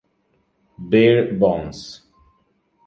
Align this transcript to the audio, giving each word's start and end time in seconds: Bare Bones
Bare 0.89 1.29
Bones 1.37 2.01